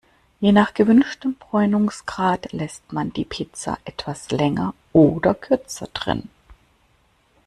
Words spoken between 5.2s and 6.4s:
kürzer drin.